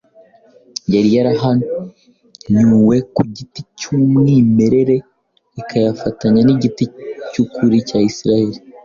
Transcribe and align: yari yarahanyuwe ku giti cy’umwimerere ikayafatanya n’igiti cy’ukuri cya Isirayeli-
yari 0.93 1.09
yarahanyuwe 1.17 2.97
ku 3.15 3.21
giti 3.35 3.61
cy’umwimerere 3.77 4.95
ikayafatanya 5.59 6.41
n’igiti 6.43 6.85
cy’ukuri 7.31 7.77
cya 7.87 7.99
Isirayeli- 8.11 8.59